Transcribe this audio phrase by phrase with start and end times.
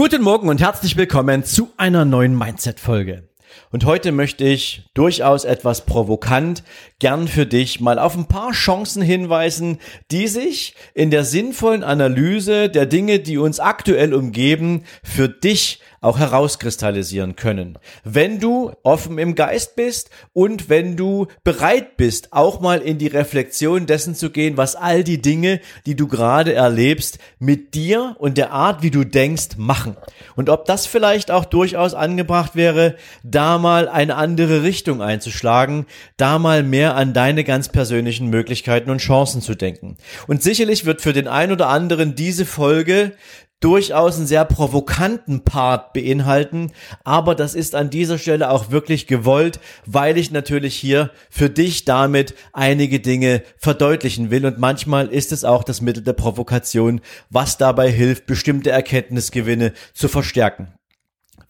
[0.00, 3.28] Guten Morgen und herzlich willkommen zu einer neuen Mindset-Folge.
[3.70, 6.64] Und heute möchte ich durchaus etwas provokant
[7.00, 9.78] gern für dich mal auf ein paar Chancen hinweisen,
[10.10, 16.18] die sich in der sinnvollen Analyse der Dinge, die uns aktuell umgeben, für dich auch
[16.18, 17.78] herauskristallisieren können.
[18.04, 23.06] Wenn du offen im Geist bist und wenn du bereit bist, auch mal in die
[23.06, 28.38] Reflexion dessen zu gehen, was all die Dinge, die du gerade erlebst, mit dir und
[28.38, 29.96] der Art, wie du denkst, machen.
[30.36, 36.38] Und ob das vielleicht auch durchaus angebracht wäre, da mal eine andere Richtung einzuschlagen, da
[36.38, 39.98] mal mehr an deine ganz persönlichen Möglichkeiten und Chancen zu denken.
[40.26, 43.12] Und sicherlich wird für den einen oder anderen diese Folge
[43.60, 46.72] durchaus einen sehr provokanten Part beinhalten,
[47.04, 51.84] aber das ist an dieser Stelle auch wirklich gewollt, weil ich natürlich hier für dich
[51.84, 57.58] damit einige Dinge verdeutlichen will und manchmal ist es auch das Mittel der Provokation, was
[57.58, 60.72] dabei hilft, bestimmte Erkenntnisgewinne zu verstärken.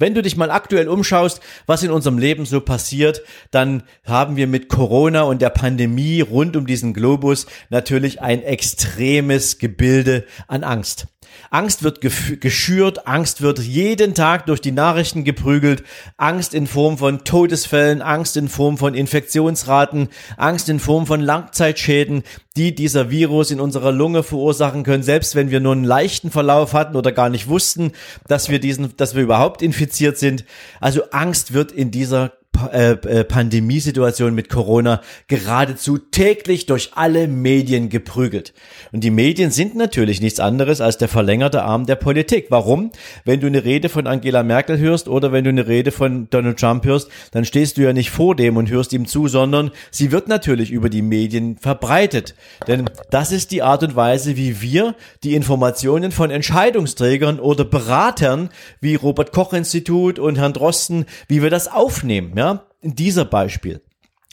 [0.01, 4.47] Wenn du dich mal aktuell umschaust, was in unserem Leben so passiert, dann haben wir
[4.47, 11.07] mit Corona und der Pandemie rund um diesen Globus natürlich ein extremes Gebilde an Angst.
[11.51, 15.83] Angst wird geschürt, Angst wird jeden Tag durch die Nachrichten geprügelt,
[16.17, 22.23] Angst in Form von Todesfällen, Angst in Form von Infektionsraten, Angst in Form von Langzeitschäden,
[22.57, 26.73] die dieser Virus in unserer Lunge verursachen können, selbst wenn wir nur einen leichten Verlauf
[26.73, 27.93] hatten oder gar nicht wussten,
[28.29, 30.45] dass wir diesen, dass wir überhaupt infiziert sind.
[30.81, 32.33] Also Angst wird in dieser
[32.73, 38.53] äh, äh, Pandemiesituation mit Corona geradezu täglich durch alle Medien geprügelt.
[38.93, 42.47] Und die Medien sind natürlich nichts anderes als der verlängerte Arm der Politik.
[42.51, 42.91] Warum?
[43.25, 46.59] Wenn du eine Rede von Angela Merkel hörst oder wenn du eine Rede von Donald
[46.59, 50.13] Trump hörst, dann stehst du ja nicht vor dem und hörst ihm zu, sondern sie
[50.13, 52.35] wird natürlich über die Medien verbreitet.
[52.67, 58.51] Denn das ist die Art und Weise, wie wir die Informationen von Entscheidungsträgern oder Beratern
[58.81, 62.50] wie Robert Koch Institut und Herrn Drosten, wie wir das aufnehmen ja,
[62.81, 63.81] in dieser Beispiel.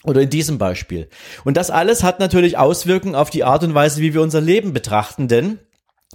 [0.03, 1.09] Oder in diesem Beispiel.
[1.43, 4.71] Und das alles hat natürlich Auswirkungen auf die Art und Weise, wie wir unser Leben
[4.71, 5.59] betrachten, denn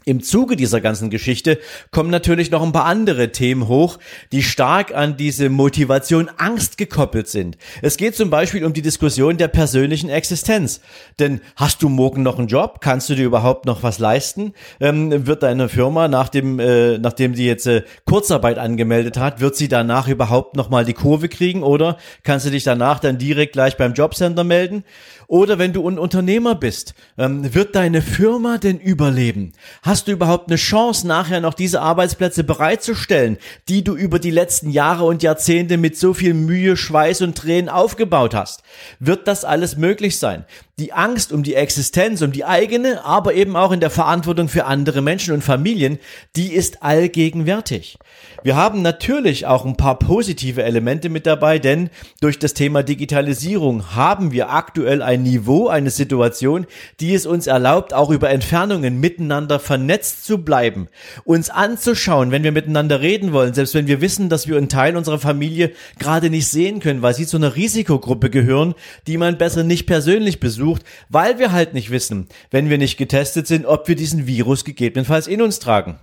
[0.04, 1.58] im Zuge dieser ganzen Geschichte
[1.90, 3.98] kommen natürlich noch ein paar andere Themen hoch,
[4.32, 7.56] die stark an diese Motivation Angst gekoppelt sind.
[7.82, 10.80] Es geht zum Beispiel um die Diskussion der persönlichen Existenz.
[11.18, 12.80] Denn hast du morgen noch einen Job?
[12.80, 14.54] Kannst du dir überhaupt noch was leisten?
[14.80, 19.56] Ähm, wird deine Firma, nach dem, äh, nachdem sie jetzt äh, Kurzarbeit angemeldet hat, wird
[19.56, 21.62] sie danach überhaupt noch mal die Kurve kriegen?
[21.62, 24.84] Oder kannst du dich danach dann direkt gleich beim Jobcenter melden?
[25.28, 29.52] Oder wenn du ein Unternehmer bist, ähm, wird deine Firma denn überleben?
[29.82, 33.38] Hast du überhaupt eine Chance, nachher noch diese Arbeitsplätze bereitzustellen,
[33.68, 37.68] die du über die letzten Jahre und Jahrzehnte mit so viel Mühe, Schweiß und Tränen
[37.68, 38.62] aufgebaut hast?
[38.98, 40.46] Wird das alles möglich sein?
[40.78, 44.64] Die Angst um die Existenz, um die eigene, aber eben auch in der Verantwortung für
[44.64, 45.98] andere Menschen und Familien,
[46.34, 47.98] die ist allgegenwärtig.
[48.42, 53.94] Wir haben natürlich auch ein paar positive Elemente mit dabei, denn durch das Thema Digitalisierung
[53.94, 56.66] haben wir aktuell ein Niveau, eine Situation,
[56.98, 60.86] die es uns erlaubt, auch über Entfernungen miteinander vernetzt zu bleiben,
[61.24, 64.96] uns anzuschauen, wenn wir miteinander reden wollen, selbst wenn wir wissen, dass wir einen Teil
[64.96, 68.74] unserer Familie gerade nicht sehen können, weil sie zu einer Risikogruppe gehören,
[69.08, 73.48] die man besser nicht persönlich besucht, weil wir halt nicht wissen, wenn wir nicht getestet
[73.48, 75.98] sind, ob wir diesen Virus gegebenenfalls in uns tragen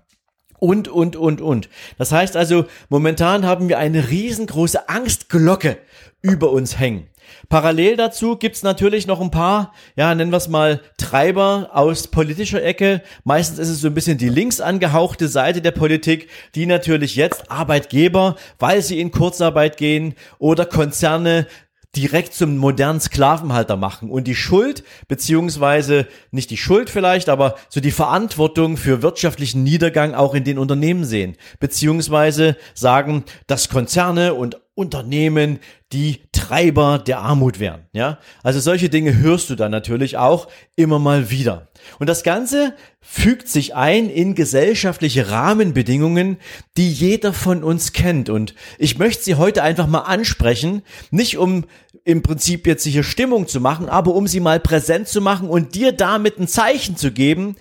[0.59, 1.69] und, und, und, und.
[1.97, 5.77] Das heißt also, momentan haben wir eine riesengroße Angstglocke
[6.21, 7.07] über uns hängen.
[7.49, 12.63] Parallel dazu gibt's natürlich noch ein paar, ja, nennen wir es mal Treiber aus politischer
[12.63, 13.01] Ecke.
[13.23, 17.51] Meistens ist es so ein bisschen die links angehauchte Seite der Politik, die natürlich jetzt
[17.51, 21.47] Arbeitgeber, weil sie in Kurzarbeit gehen oder Konzerne
[21.95, 27.79] direkt zum modernen Sklavenhalter machen und die Schuld, beziehungsweise nicht die Schuld vielleicht, aber so
[27.79, 34.61] die Verantwortung für wirtschaftlichen Niedergang auch in den Unternehmen sehen, beziehungsweise sagen, dass Konzerne und
[34.79, 35.59] Unternehmen
[35.91, 37.81] die Treiber der Armut wären.
[37.91, 40.47] Ja, also solche Dinge hörst du dann natürlich auch
[40.77, 41.67] immer mal wieder.
[41.99, 46.37] Und das Ganze fügt sich ein in gesellschaftliche Rahmenbedingungen,
[46.77, 48.29] die jeder von uns kennt.
[48.29, 51.65] Und ich möchte sie heute einfach mal ansprechen, nicht um
[52.05, 55.75] im Prinzip jetzt hier Stimmung zu machen, aber um sie mal präsent zu machen und
[55.75, 57.57] dir damit ein Zeichen zu geben,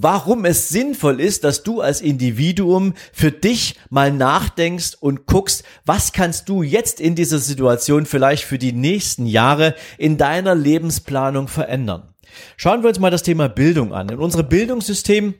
[0.00, 6.12] warum es sinnvoll ist, dass du als Individuum für dich mal nachdenkst und guckst, was
[6.12, 12.14] kannst du jetzt in dieser Situation vielleicht für die nächsten Jahre in deiner Lebensplanung verändern.
[12.56, 14.08] Schauen wir uns mal das Thema Bildung an.
[14.10, 15.34] In unserem Bildungssystem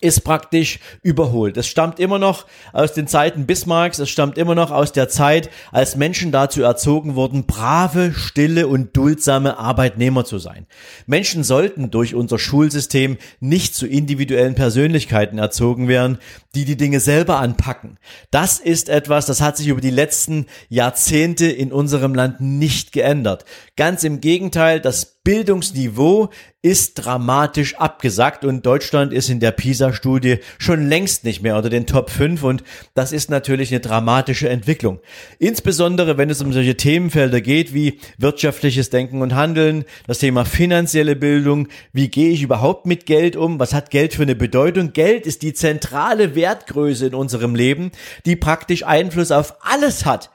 [0.00, 1.56] ist praktisch überholt.
[1.56, 5.50] Es stammt immer noch aus den Zeiten Bismarcks, es stammt immer noch aus der Zeit,
[5.72, 10.66] als Menschen dazu erzogen wurden, brave, stille und duldsame Arbeitnehmer zu sein.
[11.06, 16.18] Menschen sollten durch unser Schulsystem nicht zu individuellen Persönlichkeiten erzogen werden,
[16.54, 17.98] die die Dinge selber anpacken.
[18.30, 23.44] Das ist etwas, das hat sich über die letzten Jahrzehnte in unserem Land nicht geändert.
[23.76, 26.30] Ganz im Gegenteil, das Bildungsniveau
[26.62, 31.86] ist dramatisch abgesackt und Deutschland ist in der PISA-Studie schon längst nicht mehr unter den
[31.86, 32.64] Top 5 und
[32.94, 34.98] das ist natürlich eine dramatische Entwicklung.
[35.38, 41.16] Insbesondere wenn es um solche Themenfelder geht wie wirtschaftliches Denken und Handeln, das Thema finanzielle
[41.16, 44.94] Bildung, wie gehe ich überhaupt mit Geld um, was hat Geld für eine Bedeutung.
[44.94, 47.92] Geld ist die zentrale Wertgröße in unserem Leben,
[48.24, 50.30] die praktisch Einfluss auf alles hat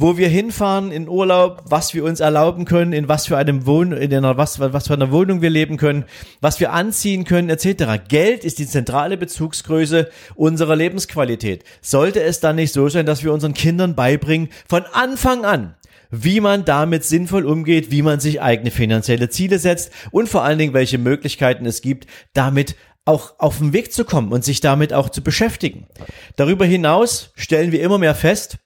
[0.00, 3.90] wo wir hinfahren in Urlaub, was wir uns erlauben können, in was für einem Wohn
[3.90, 6.04] in einer was was für einer Wohnung wir leben können,
[6.40, 8.06] was wir anziehen können etc.
[8.08, 11.64] Geld ist die zentrale Bezugsgröße unserer Lebensqualität.
[11.82, 15.74] Sollte es dann nicht so sein, dass wir unseren Kindern beibringen von Anfang an,
[16.12, 20.60] wie man damit sinnvoll umgeht, wie man sich eigene finanzielle Ziele setzt und vor allen
[20.60, 24.92] Dingen, welche Möglichkeiten es gibt, damit auch auf den Weg zu kommen und sich damit
[24.92, 25.88] auch zu beschäftigen.
[26.36, 28.58] Darüber hinaus stellen wir immer mehr fest,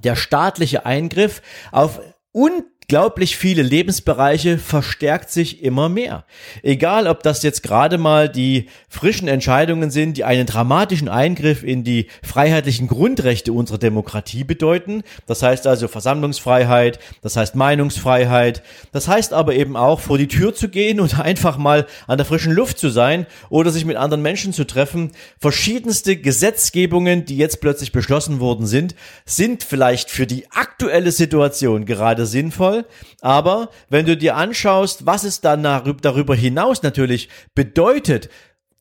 [0.00, 2.00] der staatliche Eingriff auf
[2.32, 6.24] un unglaublich viele Lebensbereiche verstärkt sich immer mehr.
[6.62, 11.84] Egal, ob das jetzt gerade mal die frischen Entscheidungen sind, die einen dramatischen Eingriff in
[11.84, 15.04] die freiheitlichen Grundrechte unserer Demokratie bedeuten.
[15.26, 18.62] Das heißt also Versammlungsfreiheit, das heißt Meinungsfreiheit.
[18.92, 22.26] Das heißt aber eben auch vor die Tür zu gehen und einfach mal an der
[22.26, 25.12] frischen Luft zu sein oder sich mit anderen Menschen zu treffen.
[25.38, 28.94] Verschiedenste Gesetzgebungen, die jetzt plötzlich beschlossen worden sind,
[29.24, 32.71] sind vielleicht für die aktuelle Situation gerade sinnvoll,
[33.20, 38.28] aber wenn du dir anschaust, was es dann darüber hinaus natürlich bedeutet,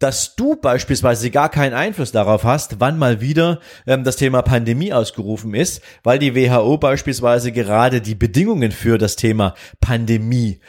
[0.02, 4.94] dass du beispielsweise gar keinen Einfluss darauf hast, wann mal wieder ähm, das Thema Pandemie
[4.94, 10.60] ausgerufen ist, weil die WHO beispielsweise gerade die Bedingungen für das Thema Pandemie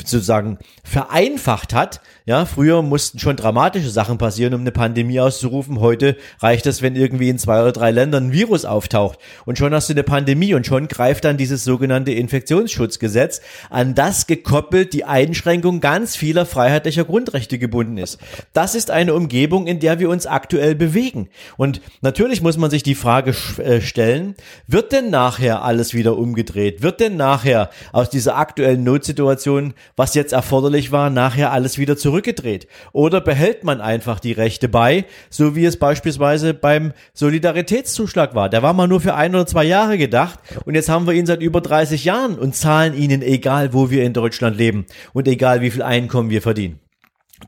[0.00, 2.00] sozusagen vereinfacht hat.
[2.26, 5.80] Ja, früher mussten schon dramatische Sachen passieren, um eine Pandemie auszurufen.
[5.80, 9.18] Heute reicht es, wenn irgendwie in zwei oder drei Ländern ein Virus auftaucht.
[9.44, 13.40] Und schon hast du eine Pandemie und schon greift dann dieses sogenannte Infektionsschutzgesetz,
[13.70, 18.18] an das gekoppelt die Einschränkung ganz vieler freiheitlicher Grundrechte gebunden ist.
[18.52, 21.28] Das ist eine Umgebung, in der wir uns aktuell bewegen.
[21.56, 24.34] Und natürlich muss man sich die Frage äh, stellen,
[24.66, 26.82] wird denn nachher alles wieder umgedreht?
[26.82, 32.66] Wird denn nachher aus dieser aktuellen Notsituation was jetzt erforderlich war, nachher alles wieder zurückgedreht?
[32.92, 38.48] Oder behält man einfach die Rechte bei, so wie es beispielsweise beim Solidaritätszuschlag war?
[38.48, 41.26] Der war mal nur für ein oder zwei Jahre gedacht und jetzt haben wir ihn
[41.26, 45.60] seit über 30 Jahren und zahlen ihnen egal, wo wir in Deutschland leben und egal,
[45.60, 46.80] wie viel Einkommen wir verdienen.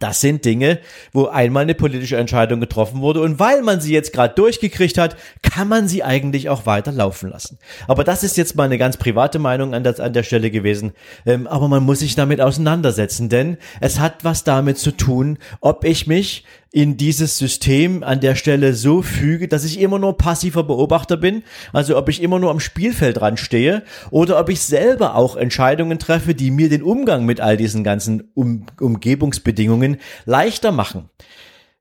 [0.01, 0.81] Das sind Dinge,
[1.13, 5.17] wo einmal eine politische Entscheidung getroffen wurde und weil man sie jetzt gerade durchgekriegt hat,
[5.43, 7.59] kann man sie eigentlich auch weiter laufen lassen.
[7.87, 10.93] Aber das ist jetzt mal eine ganz private Meinung an der, an der Stelle gewesen.
[11.25, 15.85] Ähm, aber man muss sich damit auseinandersetzen, denn es hat was damit zu tun, ob
[15.85, 20.65] ich mich in dieses System an der Stelle so füge, dass ich immer nur passiver
[20.65, 21.43] Beobachter bin,
[21.73, 25.99] also ob ich immer nur am Spielfeld dran stehe oder ob ich selber auch Entscheidungen
[25.99, 29.97] treffe, die mir den Umgang mit all diesen ganzen um Umgebungsbedingungen
[30.27, 31.09] leichter machen.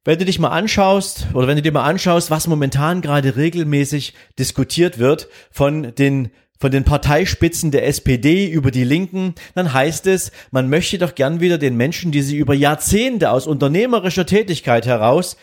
[0.05, 4.13] Wenn du dich mal anschaust oder wenn du dir mal anschaust, was momentan gerade regelmäßig
[4.39, 10.31] diskutiert wird von den von den Parteispitzen der SPD über die Linken, dann heißt es,
[10.51, 15.37] man möchte doch gern wieder den Menschen, die sie über Jahrzehnte aus unternehmerischer Tätigkeit heraus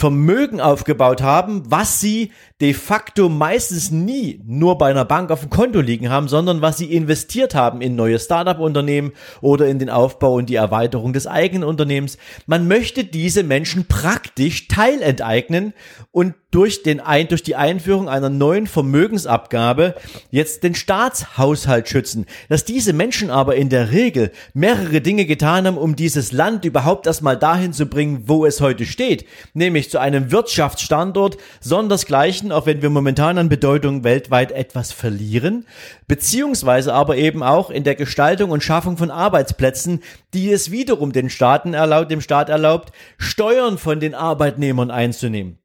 [0.00, 5.50] Vermögen aufgebaut haben, was sie de facto meistens nie nur bei einer Bank auf dem
[5.50, 10.36] Konto liegen haben, sondern was sie investiert haben in neue Startup-Unternehmen oder in den Aufbau
[10.36, 12.16] und die Erweiterung des eigenen Unternehmens.
[12.46, 15.74] Man möchte diese Menschen praktisch teilenteignen
[16.12, 19.94] und durch den durch die Einführung einer neuen Vermögensabgabe
[20.30, 22.26] jetzt den Staatshaushalt schützen.
[22.48, 27.06] Dass diese Menschen aber in der Regel mehrere Dinge getan haben, um dieses Land überhaupt
[27.06, 32.82] erstmal dahin zu bringen, wo es heute steht, nämlich zu einem Wirtschaftsstandort, sondersgleichen auch wenn
[32.82, 35.66] wir momentan an Bedeutung weltweit etwas verlieren,
[36.08, 40.02] beziehungsweise aber eben auch in der Gestaltung und Schaffung von Arbeitsplätzen,
[40.34, 45.59] die es wiederum den Staaten erlaubt, dem Staat erlaubt, Steuern von den Arbeitnehmern einzunehmen.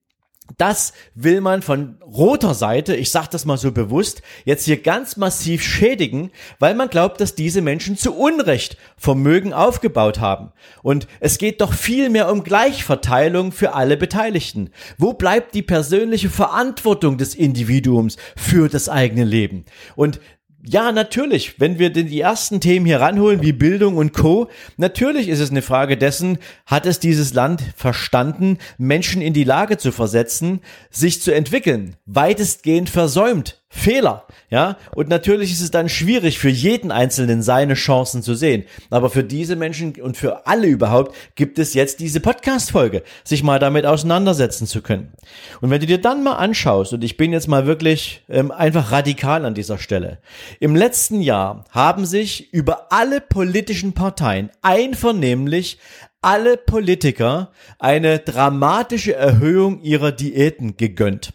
[0.57, 5.17] Das will man von roter Seite, ich sage das mal so bewusst, jetzt hier ganz
[5.17, 10.51] massiv schädigen, weil man glaubt, dass diese Menschen zu Unrecht Vermögen aufgebaut haben.
[10.83, 14.69] Und es geht doch viel mehr um Gleichverteilung für alle Beteiligten.
[14.97, 19.65] Wo bleibt die persönliche Verantwortung des Individuums für das eigene Leben?
[19.95, 20.19] Und
[20.67, 25.39] ja, natürlich, wenn wir die ersten Themen hier ranholen, wie Bildung und Co., natürlich ist
[25.39, 30.61] es eine Frage dessen, hat es dieses Land verstanden, Menschen in die Lage zu versetzen,
[30.89, 34.77] sich zu entwickeln, weitestgehend versäumt, Fehler, ja.
[34.95, 38.63] Und natürlich ist es dann schwierig für jeden Einzelnen seine Chancen zu sehen.
[38.89, 43.59] Aber für diese Menschen und für alle überhaupt gibt es jetzt diese Podcast-Folge, sich mal
[43.59, 45.13] damit auseinandersetzen zu können.
[45.61, 48.91] Und wenn du dir dann mal anschaust, und ich bin jetzt mal wirklich ähm, einfach
[48.91, 50.19] radikal an dieser Stelle.
[50.59, 55.79] Im letzten Jahr haben sich über alle politischen Parteien einvernehmlich
[56.25, 61.33] alle Politiker eine dramatische Erhöhung ihrer Diäten gegönnt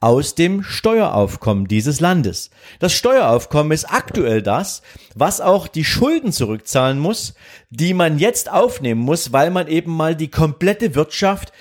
[0.00, 2.50] aus dem Steueraufkommen dieses Landes.
[2.80, 4.82] Das Steueraufkommen ist aktuell das,
[5.14, 7.34] was auch die Schulden zurückzahlen muss,
[7.70, 11.52] die man jetzt aufnehmen muss, weil man eben mal die komplette Wirtschaft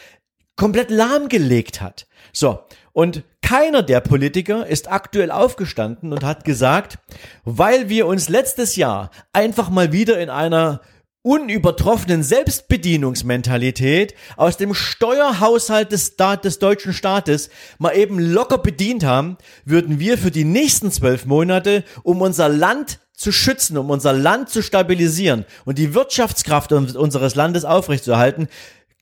[0.56, 2.08] komplett lahmgelegt hat.
[2.34, 2.62] So.
[2.94, 6.98] Und keiner der Politiker ist aktuell aufgestanden und hat gesagt,
[7.46, 10.82] weil wir uns letztes Jahr einfach mal wieder in einer
[11.24, 20.00] unübertroffenen Selbstbedienungsmentalität aus dem Steuerhaushalt des, des deutschen Staates mal eben locker bedient haben, würden
[20.00, 24.64] wir für die nächsten zwölf Monate, um unser Land zu schützen, um unser Land zu
[24.64, 28.48] stabilisieren und die Wirtschaftskraft unseres Landes aufrechtzuerhalten,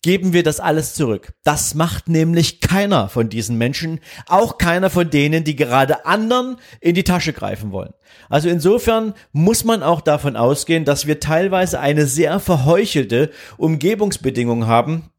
[0.01, 1.33] geben wir das alles zurück.
[1.43, 6.95] Das macht nämlich keiner von diesen Menschen, auch keiner von denen, die gerade anderen in
[6.95, 7.93] die Tasche greifen wollen.
[8.29, 15.09] Also insofern muss man auch davon ausgehen, dass wir teilweise eine sehr verheuchelte Umgebungsbedingung haben,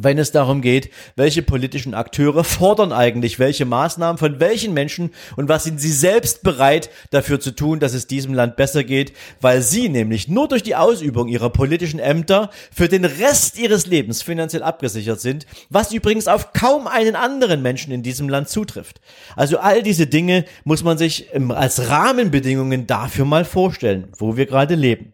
[0.00, 5.48] wenn es darum geht, welche politischen Akteure fordern eigentlich welche Maßnahmen von welchen Menschen und
[5.48, 9.62] was sind sie selbst bereit dafür zu tun, dass es diesem Land besser geht, weil
[9.62, 14.62] sie nämlich nur durch die Ausübung ihrer politischen Ämter für den Rest ihres Lebens finanziell
[14.62, 19.00] abgesichert sind, was übrigens auf kaum einen anderen Menschen in diesem Land zutrifft.
[19.36, 24.74] Also all diese Dinge muss man sich als Rahmenbedingungen dafür mal vorstellen, wo wir gerade
[24.74, 25.12] leben.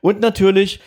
[0.00, 0.80] Und natürlich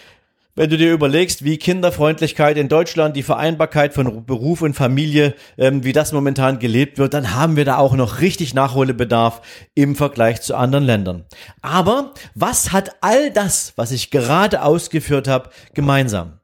[0.55, 5.83] wenn du dir überlegst, wie Kinderfreundlichkeit in Deutschland, die Vereinbarkeit von Beruf und Familie, ähm,
[5.83, 9.41] wie das momentan gelebt wird, dann haben wir da auch noch richtig Nachholbedarf
[9.75, 11.25] im Vergleich zu anderen Ländern.
[11.61, 16.39] Aber was hat all das, was ich gerade ausgeführt habe, gemeinsam?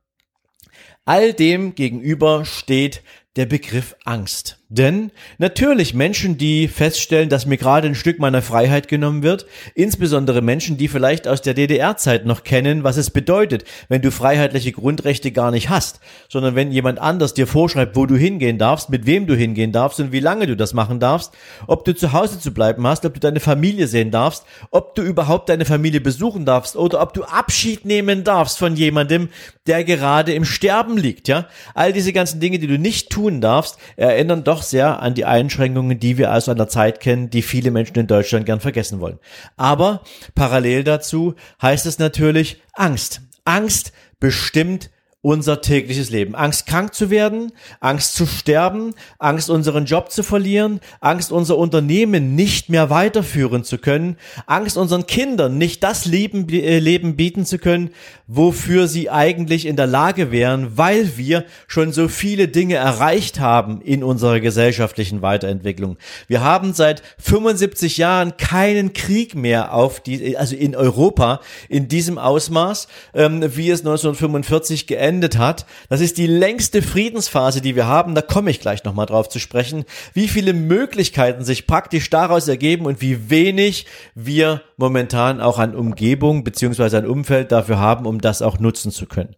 [1.05, 3.01] All dem gegenüber steht
[3.35, 4.56] der Begriff Angst.
[4.69, 9.45] Denn natürlich Menschen, die feststellen, dass mir gerade ein Stück meiner Freiheit genommen wird,
[9.75, 14.73] insbesondere Menschen, die vielleicht aus der DDR-Zeit noch kennen, was es bedeutet, wenn du freiheitliche
[14.73, 19.05] Grundrechte gar nicht hast, sondern wenn jemand anders dir vorschreibt, wo du hingehen darfst, mit
[19.05, 21.31] wem du hingehen darfst und wie lange du das machen darfst,
[21.65, 25.01] ob du zu Hause zu bleiben hast, ob du deine Familie sehen darfst, ob du
[25.01, 29.29] überhaupt deine Familie besuchen darfst oder ob du Abschied nehmen darfst von jemandem,
[29.65, 31.47] der gerade im Sterben liegt, ja?
[31.73, 35.25] All diese ganzen Dinge, die du nicht tun darfst, erinnern doch doch sehr an die
[35.25, 39.19] Einschränkungen, die wir aus einer Zeit kennen, die viele Menschen in Deutschland gern vergessen wollen.
[39.55, 40.01] Aber
[40.33, 43.21] parallel dazu heißt es natürlich Angst.
[43.45, 44.89] Angst bestimmt
[45.27, 46.35] unser tägliches Leben.
[46.35, 52.33] Angst krank zu werden, Angst zu sterben, Angst unseren Job zu verlieren, Angst unser Unternehmen
[52.33, 54.15] nicht mehr weiterführen zu können,
[54.45, 57.89] Angst unseren Kindern nicht das Leben, äh, Leben bieten zu können,
[58.27, 63.81] wofür sie eigentlich in der Lage wären, weil wir schon so viele Dinge erreicht haben
[63.81, 65.97] in unserer gesellschaftlichen Weiterentwicklung.
[66.29, 72.17] Wir haben seit 75 Jahren keinen Krieg mehr auf die, also in Europa in diesem
[72.17, 75.65] Ausmaß, ähm, wie es 1945 geendet beendet hat.
[75.89, 78.13] Das ist die längste Friedensphase, die wir haben.
[78.15, 79.85] Da komme ich gleich nochmal drauf zu sprechen.
[80.13, 86.43] Wie viele Möglichkeiten sich praktisch daraus ergeben und wie wenig wir momentan auch an Umgebung
[86.43, 89.35] beziehungsweise ein Umfeld dafür haben, um das auch nutzen zu können.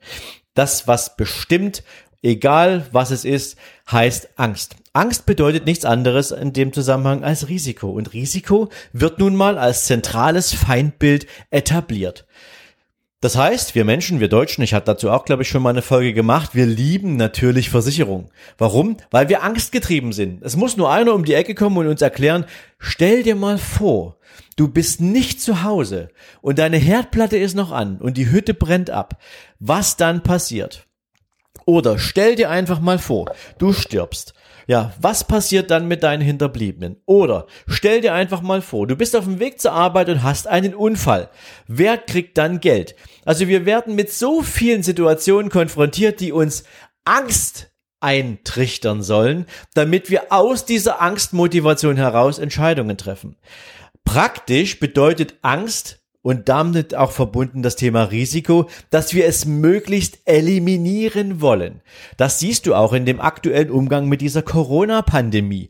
[0.54, 1.84] Das, was bestimmt,
[2.22, 3.58] egal was es ist,
[3.90, 4.76] heißt Angst.
[4.92, 7.90] Angst bedeutet nichts anderes in dem Zusammenhang als Risiko.
[7.92, 12.26] Und Risiko wird nun mal als zentrales Feindbild etabliert.
[13.22, 15.82] Das heißt, wir Menschen, wir Deutschen, ich hatte dazu auch, glaube ich, schon mal eine
[15.82, 18.32] Folge gemacht, wir lieben natürlich Versicherung.
[18.58, 18.96] Warum?
[19.12, 20.42] Weil wir angstgetrieben sind.
[20.42, 22.46] Es muss nur einer um die Ecke kommen und uns erklären,
[22.78, 24.16] stell dir mal vor,
[24.56, 26.08] du bist nicht zu Hause
[26.40, 29.22] und deine Herdplatte ist noch an und die Hütte brennt ab.
[29.60, 30.88] Was dann passiert?
[31.66, 34.34] Oder stell dir einfach mal vor, du stirbst
[34.70, 37.02] ja, was passiert dann mit deinen Hinterbliebenen?
[37.08, 40.46] Oder stell dir einfach mal vor, du bist auf dem Weg zur Arbeit und hast
[40.46, 41.32] einen Unfall.
[41.66, 42.96] Wer kriegt dann Geld?
[43.26, 46.66] Also wir werden mit so vielen Situationen konfrontiert, die uns
[47.04, 53.38] Angst eintrichtern sollen, damit wir aus dieser Angstmotivation heraus Entscheidungen treffen.
[54.04, 61.42] Praktisch bedeutet Angst und damit auch verbunden das Thema Risiko, dass wir es möglichst eliminieren
[61.42, 61.82] wollen.
[62.18, 65.70] Das siehst du auch in dem aktuellen Umgang mit dieser Corona-Pandemie.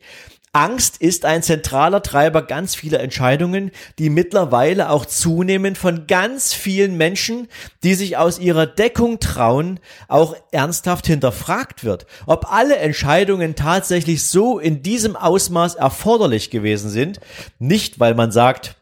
[0.51, 6.97] Angst ist ein zentraler Treiber ganz vieler Entscheidungen, die mittlerweile auch zunehmend von ganz vielen
[6.97, 7.47] Menschen,
[7.83, 14.57] die sich aus ihrer Deckung trauen, auch ernsthaft hinterfragt wird, ob alle Entscheidungen tatsächlich so
[14.57, 17.19] in diesem Ausmaß erforderlich gewesen sind,
[17.59, 18.75] nicht weil man sagt,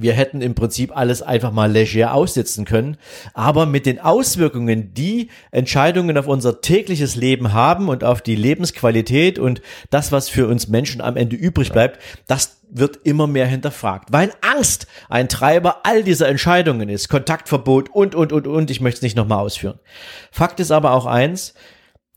[0.00, 2.96] wir hätten im Prinzip alles einfach mal leger aussitzen können.
[3.34, 9.38] Aber mit den Auswirkungen, die Entscheidungen auf unser tägliches Leben haben und auf die Lebensqualität
[9.38, 14.12] und das, was für uns Menschen am Ende übrig bleibt, das wird immer mehr hinterfragt,
[14.12, 17.08] weil Angst ein Treiber all dieser Entscheidungen ist.
[17.08, 18.70] Kontaktverbot und, und, und, und.
[18.70, 19.78] Ich möchte es nicht nochmal ausführen.
[20.30, 21.54] Fakt ist aber auch eins,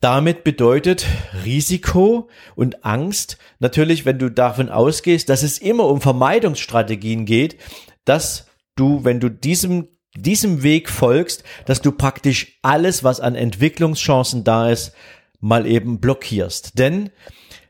[0.02, 1.06] damit bedeutet
[1.46, 7.58] Risiko und Angst natürlich, wenn du davon ausgehst, dass es immer um Vermeidungsstrategien geht,
[8.04, 14.44] dass du, wenn du diesem diesem Weg folgst, dass du praktisch alles, was an Entwicklungschancen
[14.44, 14.94] da ist,
[15.40, 16.78] mal eben blockierst.
[16.78, 17.12] Denn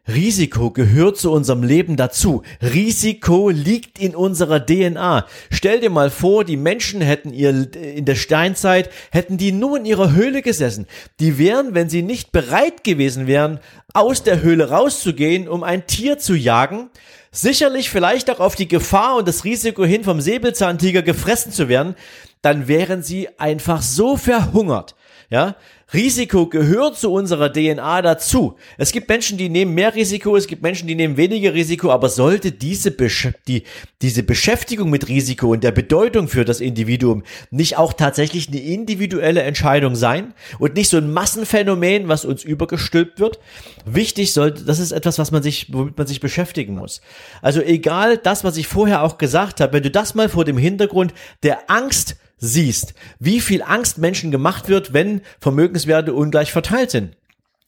[0.08, 2.42] Risiko gehört zu unserem Leben dazu.
[2.62, 5.28] Risiko liegt in unserer DNA.
[5.52, 9.86] Stell dir mal vor, die Menschen hätten ihr in der Steinzeit, hätten die nur in
[9.86, 10.88] ihrer Höhle gesessen.
[11.20, 13.60] Die wären, wenn sie nicht bereit gewesen wären,
[13.94, 16.90] aus der Höhle rauszugehen, um ein Tier zu jagen,
[17.32, 21.96] sicherlich vielleicht auch auf die Gefahr und das Risiko hin vom Säbelzahntiger gefressen zu werden,
[22.42, 24.96] dann wären sie einfach so verhungert.
[25.32, 25.56] Ja,
[25.94, 28.56] Risiko gehört zu unserer DNA dazu.
[28.78, 32.10] Es gibt Menschen, die nehmen mehr Risiko, es gibt Menschen, die nehmen weniger Risiko, aber
[32.10, 33.64] sollte diese, Besch die,
[34.02, 39.44] diese Beschäftigung mit Risiko und der Bedeutung für das Individuum nicht auch tatsächlich eine individuelle
[39.44, 43.40] Entscheidung sein und nicht so ein Massenphänomen, was uns übergestülpt wird?
[43.86, 47.00] Wichtig sollte, das ist etwas, was man sich, womit man sich beschäftigen muss.
[47.42, 50.58] Also egal das, was ich vorher auch gesagt habe, wenn du das mal vor dem
[50.58, 57.16] Hintergrund der Angst siehst, wie viel Angst Menschen gemacht wird, wenn Vermögenswerte ungleich verteilt sind.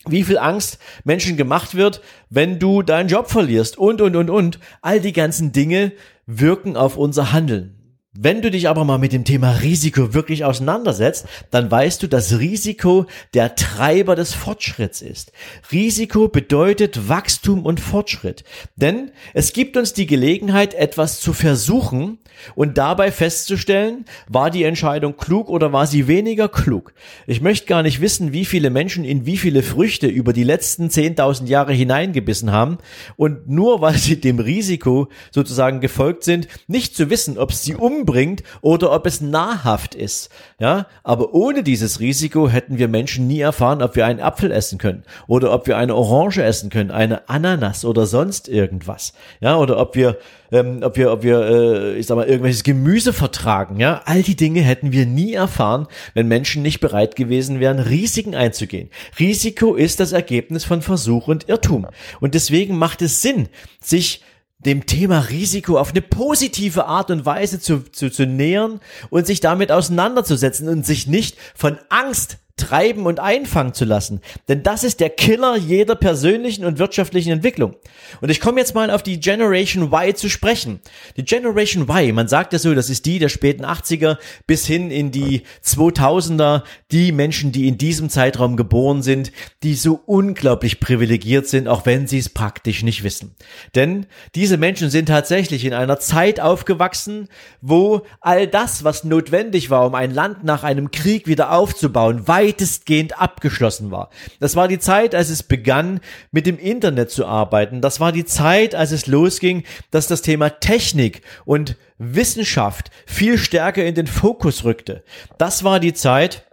[0.06, 4.60] Wie viel Angst Menschen gemacht wird, wenn du deinen Job verlierst und, und, und, und.
[4.82, 5.94] All die ganzen Dinge
[6.26, 7.83] wirken auf unser Handeln.
[8.16, 12.38] Wenn du dich aber mal mit dem Thema Risiko wirklich auseinandersetzt, dann weißt du, dass
[12.38, 15.32] Risiko der Treiber des Fortschritts ist.
[15.72, 18.44] Risiko bedeutet Wachstum und Fortschritt.
[18.76, 22.20] Denn es gibt uns die Gelegenheit, etwas zu versuchen
[22.54, 26.94] und dabei festzustellen, war die Entscheidung klug oder war sie weniger klug.
[27.26, 30.90] Ich möchte gar nicht wissen, wie viele Menschen in wie viele Früchte über die letzten
[30.90, 32.78] 10.000 Jahre hineingebissen haben
[33.16, 38.03] und nur weil sie dem Risiko sozusagen gefolgt sind, nicht zu wissen, ob sie um
[38.04, 40.30] umbringt oder ob es nahrhaft ist.
[40.60, 44.78] Ja, aber ohne dieses Risiko hätten wir Menschen nie erfahren, ob wir einen Apfel essen
[44.78, 49.14] können oder ob wir eine Orange essen können, eine Ananas oder sonst irgendwas.
[49.40, 50.18] Ja, oder ob wir
[50.52, 54.36] ähm, ob wir, ob wir, äh, ich sag mal, irgendwelches Gemüse vertragen, ja, all die
[54.36, 58.92] Dinge hätten wir nie erfahren, wenn Menschen nicht bereit gewesen wären, Risiken einzugehen.
[59.18, 61.88] Risiko ist das Ergebnis von Versuch und Irrtum.
[62.20, 64.22] Und deswegen macht es Sinn, sich
[64.66, 69.40] dem Thema Risiko auf eine positive Art und Weise zu, zu, zu nähern und sich
[69.40, 74.22] damit auseinanderzusetzen und sich nicht von Angst treiben und einfangen zu lassen.
[74.48, 77.76] Denn das ist der Killer jeder persönlichen und wirtschaftlichen Entwicklung.
[78.22, 80.80] Und ich komme jetzt mal auf die Generation Y zu sprechen.
[81.18, 84.92] Die Generation Y, man sagt ja so, das ist die der späten 80er bis hin
[84.92, 86.62] in die 2000er,
[86.92, 89.32] die Menschen, die in diesem Zeitraum geboren sind,
[89.64, 93.36] die so unglaublich privilegiert sind, auch wenn sie es praktisch nicht wissen.
[93.74, 97.30] Denn diese Menschen sind tatsächlich in einer Zeit aufgewachsen,
[97.62, 103.20] wo all das, was notwendig war, um ein Land nach einem Krieg wieder aufzubauen, weitestgehend
[103.20, 104.10] abgeschlossen war.
[104.40, 106.00] Das war die Zeit, als es begann,
[106.32, 107.82] mit dem Internet zu arbeiten.
[107.82, 113.86] Das war die Zeit, als es losging, dass das Thema Technik und Wissenschaft viel stärker
[113.86, 115.04] in den Fokus rückte.
[115.38, 116.46] Das war die Zeit,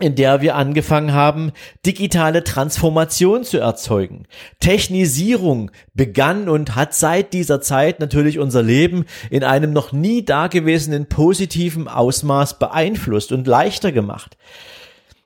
[0.00, 1.52] in der wir angefangen haben,
[1.84, 4.26] digitale Transformation zu erzeugen.
[4.58, 11.06] Technisierung begann und hat seit dieser Zeit natürlich unser Leben in einem noch nie dagewesenen
[11.06, 14.38] positiven Ausmaß beeinflusst und leichter gemacht.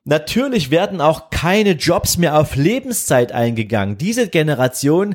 [0.07, 3.97] Natürlich werden auch keine Jobs mehr auf Lebenszeit eingegangen.
[3.97, 5.15] Diese Generation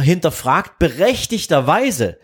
[0.00, 2.18] hinterfragt berechtigterweise,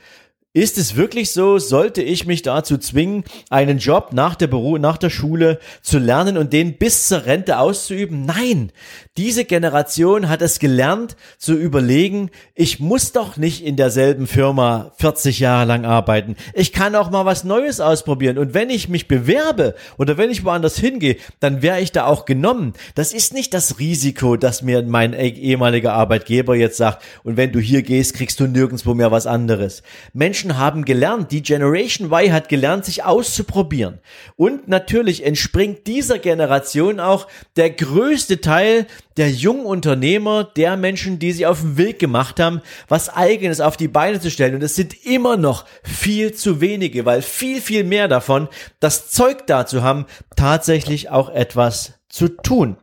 [0.56, 1.58] Ist es wirklich so?
[1.58, 6.38] Sollte ich mich dazu zwingen, einen Job nach der Beruf, nach der Schule zu lernen
[6.38, 8.24] und den bis zur Rente auszuüben?
[8.24, 8.72] Nein.
[9.18, 15.40] Diese Generation hat es gelernt zu überlegen, ich muss doch nicht in derselben Firma 40
[15.40, 16.36] Jahre lang arbeiten.
[16.54, 18.38] Ich kann auch mal was Neues ausprobieren.
[18.38, 22.24] Und wenn ich mich bewerbe oder wenn ich woanders hingehe, dann wäre ich da auch
[22.24, 22.72] genommen.
[22.94, 27.60] Das ist nicht das Risiko, dass mir mein ehemaliger Arbeitgeber jetzt sagt, und wenn du
[27.60, 29.82] hier gehst, kriegst du nirgendwo mehr was anderes.
[30.14, 33.98] Menschen Menschen haben gelernt, die Generation Y hat gelernt, sich auszuprobieren.
[34.36, 41.32] Und natürlich entspringt dieser Generation auch der größte Teil der jungen Unternehmer, der Menschen, die
[41.32, 44.54] sich auf den Weg gemacht haben, was eigenes auf die Beine zu stellen.
[44.54, 49.46] Und es sind immer noch viel zu wenige, weil viel, viel mehr davon das Zeug
[49.46, 50.06] dazu haben,
[50.36, 52.76] tatsächlich auch etwas zu tun.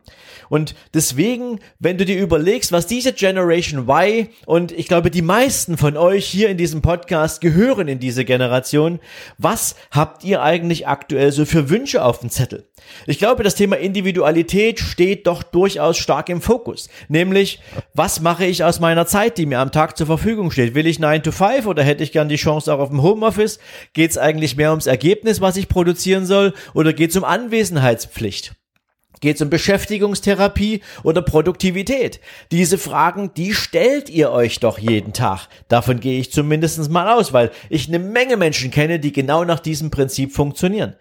[0.54, 5.76] Und deswegen, wenn du dir überlegst, was diese Generation Y und ich glaube, die meisten
[5.76, 9.00] von euch hier in diesem Podcast gehören in diese Generation,
[9.36, 12.68] was habt ihr eigentlich aktuell so für Wünsche auf dem Zettel?
[13.08, 16.88] Ich glaube, das Thema Individualität steht doch durchaus stark im Fokus.
[17.08, 17.58] Nämlich,
[17.92, 20.76] was mache ich aus meiner Zeit, die mir am Tag zur Verfügung steht?
[20.76, 23.58] Will ich 9 to 5 oder hätte ich gern die Chance auch auf dem Homeoffice?
[23.92, 28.54] Geht es eigentlich mehr ums Ergebnis, was ich produzieren soll, oder geht es um Anwesenheitspflicht?
[29.24, 32.20] Geht es um Beschäftigungstherapie oder Produktivität?
[32.52, 35.48] Diese Fragen, die stellt ihr euch doch jeden Tag.
[35.68, 39.60] Davon gehe ich zumindest mal aus, weil ich eine Menge Menschen kenne, die genau nach
[39.60, 40.92] diesem Prinzip funktionieren.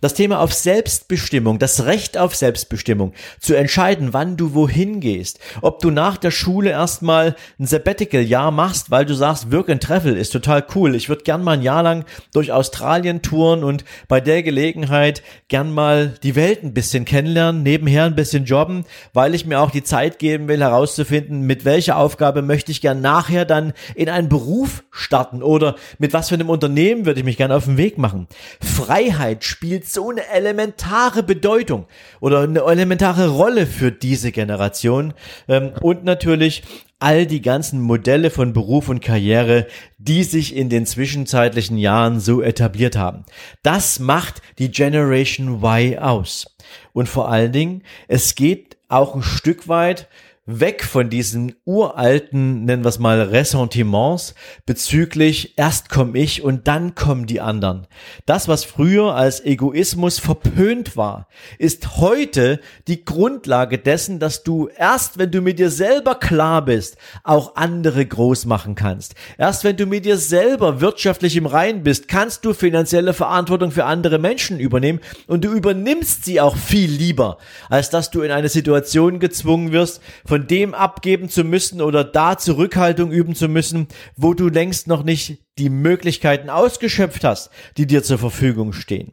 [0.00, 5.78] Das Thema auf Selbstbestimmung, das Recht auf Selbstbestimmung, zu entscheiden, wann du wohin gehst, ob
[5.78, 10.30] du nach der Schule erstmal ein Sabbatical-Jahr machst, weil du sagst, Work and Travel ist
[10.30, 10.96] total cool.
[10.96, 15.72] Ich würde gern mal ein Jahr lang durch Australien touren und bei der Gelegenheit gern
[15.72, 19.82] mal die Welt ein bisschen kennenlernen nebenher ein bisschen jobben, weil ich mir auch die
[19.82, 24.84] Zeit geben will, herauszufinden, mit welcher Aufgabe möchte ich gern nachher dann in einen Beruf
[24.90, 28.26] starten oder mit was für einem Unternehmen würde ich mich gern auf den Weg machen.
[28.62, 31.84] Freiheit spielt so eine elementare Bedeutung
[32.20, 35.12] oder eine elementare Rolle für diese Generation
[35.46, 36.62] ähm, und natürlich
[37.00, 39.66] all die ganzen Modelle von Beruf und Karriere,
[39.98, 43.24] die sich in den zwischenzeitlichen Jahren so etabliert haben.
[43.62, 46.56] Das macht die Generation Y aus.
[46.98, 50.08] Und vor allen Dingen, es geht auch ein Stück weit
[50.50, 54.34] weg von diesen uralten, nennen wir es mal, Ressentiments
[54.64, 57.86] bezüglich erst komme ich und dann kommen die anderen.
[58.24, 65.18] Das, was früher als Egoismus verpönt war, ist heute die Grundlage dessen, dass du erst,
[65.18, 69.16] wenn du mit dir selber klar bist, auch andere groß machen kannst.
[69.36, 73.84] Erst wenn du mit dir selber wirtschaftlich im Rein bist, kannst du finanzielle Verantwortung für
[73.84, 77.36] andere Menschen übernehmen und du übernimmst sie auch viel lieber,
[77.68, 82.04] als dass du in eine Situation gezwungen wirst, von von dem abgeben zu müssen oder
[82.04, 87.88] da Zurückhaltung üben zu müssen, wo du längst noch nicht die Möglichkeiten ausgeschöpft hast, die
[87.88, 89.12] dir zur Verfügung stehen.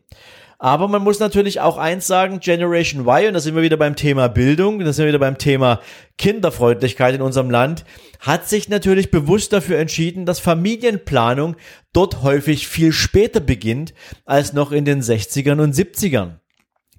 [0.59, 3.95] Aber man muss natürlich auch eins sagen, Generation Y, und da sind wir wieder beim
[3.95, 5.81] Thema Bildung, da sind wir wieder beim Thema
[6.19, 7.85] Kinderfreundlichkeit in unserem Land,
[8.19, 11.55] hat sich natürlich bewusst dafür entschieden, dass Familienplanung
[11.91, 16.35] dort häufig viel später beginnt als noch in den 60ern und 70ern.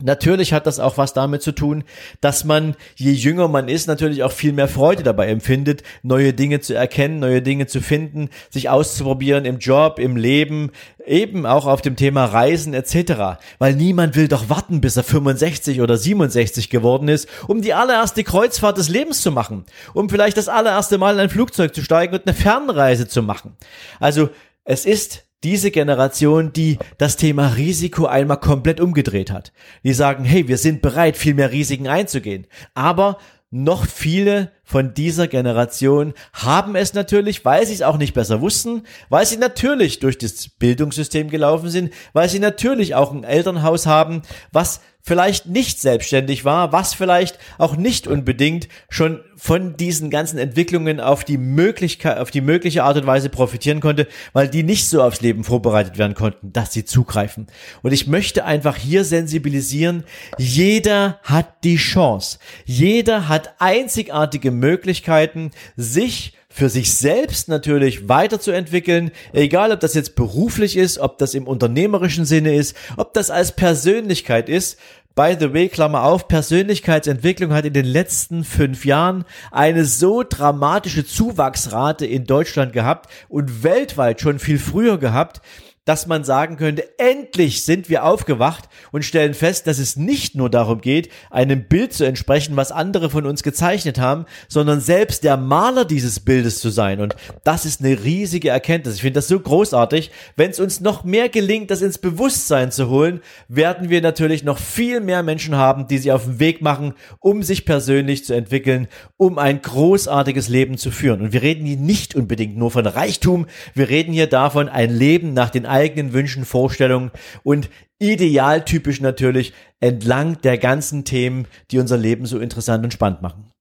[0.03, 1.83] Natürlich hat das auch was damit zu tun,
[2.21, 6.61] dass man, je jünger man ist, natürlich auch viel mehr Freude dabei empfindet, neue Dinge
[6.61, 10.71] zu erkennen, neue Dinge zu finden, sich auszuprobieren im Job, im Leben,
[11.07, 13.39] eben auch auf dem Thema Reisen etc.
[13.59, 18.23] Weil niemand will doch warten, bis er 65 oder 67 geworden ist, um die allererste
[18.23, 22.15] Kreuzfahrt des Lebens zu machen, um vielleicht das allererste Mal in ein Flugzeug zu steigen
[22.15, 23.57] und eine Fernreise zu machen.
[23.99, 24.29] Also
[24.65, 29.53] es ist diese Generation, die das Thema Risiko einmal komplett umgedreht hat.
[29.85, 32.47] Die sagen, hey, wir sind bereit, viel mehr Risiken einzugehen.
[32.75, 33.19] Aber
[33.51, 38.83] noch viele von dieser Generation haben es natürlich, weil sie es auch nicht besser wussten,
[39.09, 44.23] weil sie natürlich durch das Bildungssystem gelaufen sind, weil sie natürlich auch ein Elternhaus haben,
[44.51, 50.99] was vielleicht nicht selbstständig war, was vielleicht auch nicht unbedingt schon von diesen ganzen Entwicklungen
[50.99, 55.03] auf die Möglichkeit, auf die mögliche Art und Weise profitieren konnte, weil die nicht so
[55.03, 57.47] aufs Leben vorbereitet werden konnten, dass sie zugreifen.
[57.83, 60.03] Und ich möchte einfach hier sensibilisieren,
[60.39, 62.39] jeder hat die Chance.
[62.65, 70.79] Jeder hat einzigartige Möglichkeiten, sich für sich selbst natürlich weiterzuentwickeln, egal ob das jetzt beruflich
[70.79, 74.79] ist, ob das im unternehmerischen Sinne ist, ob das als Persönlichkeit ist.
[75.15, 81.05] By the way, Klammer auf, Persönlichkeitsentwicklung hat in den letzten fünf Jahren eine so dramatische
[81.05, 85.43] Zuwachsrate in Deutschland gehabt und weltweit schon viel früher gehabt,
[85.87, 90.51] dass man sagen könnte, endlich sind wir aufgewacht und stellen fest, dass es nicht nur
[90.51, 95.37] darum geht, einem Bild zu entsprechen, was andere von uns gezeichnet haben, sondern selbst der
[95.37, 97.01] Maler dieses Bildes zu sein.
[97.01, 98.97] Und das ist eine riesige Erkenntnis.
[98.97, 100.11] Ich finde das so großartig.
[100.35, 104.59] Wenn es uns noch mehr gelingt, das ins Bewusstsein zu holen, werden wir natürlich noch
[104.59, 108.89] viel mehr Menschen haben, die sich auf den Weg machen, um sich persönlich zu entwickeln,
[109.17, 111.21] um ein großartiges Leben zu führen.
[111.21, 115.33] Und wir reden hier nicht unbedingt nur von Reichtum, wir reden hier davon, ein Leben
[115.33, 117.11] nach den eigenen Wünschen, Vorstellungen
[117.43, 123.53] und idealtypisch natürlich entlang der ganzen Themen, die unser Leben so interessant und spannend machen.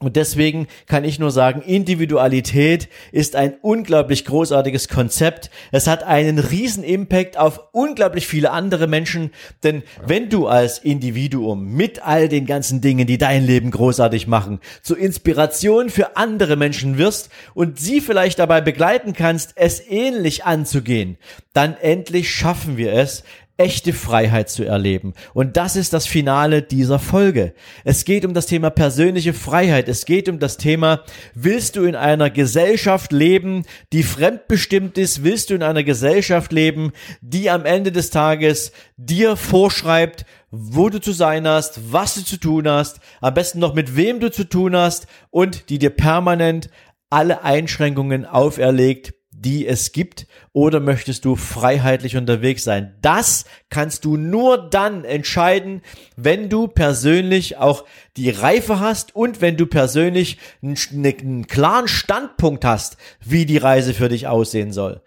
[0.00, 5.50] Und deswegen kann ich nur sagen, Individualität ist ein unglaublich großartiges Konzept.
[5.72, 9.30] Es hat einen riesen Impact auf unglaublich viele andere Menschen.
[9.62, 14.60] Denn wenn du als Individuum mit all den ganzen Dingen, die dein Leben großartig machen,
[14.82, 21.18] zur Inspiration für andere Menschen wirst und sie vielleicht dabei begleiten kannst, es ähnlich anzugehen,
[21.52, 23.22] dann endlich schaffen wir es,
[23.60, 25.12] echte Freiheit zu erleben.
[25.34, 27.52] Und das ist das Finale dieser Folge.
[27.84, 29.86] Es geht um das Thema persönliche Freiheit.
[29.86, 35.24] Es geht um das Thema, willst du in einer Gesellschaft leben, die fremdbestimmt ist?
[35.24, 40.98] Willst du in einer Gesellschaft leben, die am Ende des Tages dir vorschreibt, wo du
[40.98, 44.44] zu sein hast, was du zu tun hast, am besten noch mit wem du zu
[44.44, 46.70] tun hast und die dir permanent
[47.10, 52.96] alle Einschränkungen auferlegt, die es gibt, oder möchtest du freiheitlich unterwegs sein?
[53.00, 55.80] Das kannst du nur dann entscheiden,
[56.16, 57.84] wenn du persönlich auch
[58.16, 63.94] die Reife hast und wenn du persönlich einen, einen klaren Standpunkt hast, wie die Reise
[63.94, 65.02] für dich aussehen soll.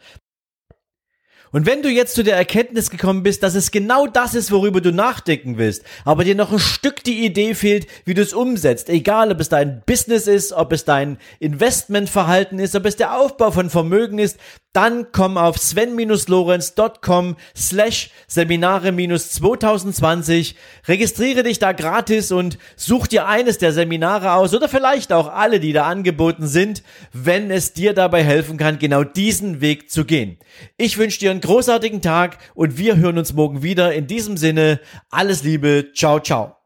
[1.53, 4.81] Und wenn du jetzt zu der Erkenntnis gekommen bist, dass es genau das ist, worüber
[4.81, 8.89] du nachdenken willst, aber dir noch ein Stück die Idee fehlt, wie du es umsetzt,
[8.89, 13.51] egal ob es dein Business ist, ob es dein Investmentverhalten ist, ob es der Aufbau
[13.51, 14.39] von Vermögen ist,
[14.73, 20.55] dann komm auf sven-lorenz.com slash Seminare-2020,
[20.87, 25.59] registriere dich da gratis und such dir eines der Seminare aus oder vielleicht auch alle,
[25.59, 26.81] die da angeboten sind,
[27.13, 30.39] wenn es dir dabei helfen kann, genau diesen Weg zu gehen.
[30.77, 33.93] Ich wünsche dir einen großartigen Tag und wir hören uns morgen wieder.
[33.93, 36.62] In diesem Sinne, alles Liebe, ciao, ciao.